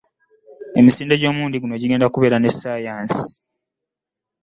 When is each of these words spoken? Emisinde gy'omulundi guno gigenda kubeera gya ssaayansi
Emisinde 0.79 1.15
gy'omulundi 1.21 1.57
guno 1.59 1.75
gigenda 1.81 2.07
kubeera 2.09 2.37
gya 2.43 2.51
ssaayansi 2.53 3.29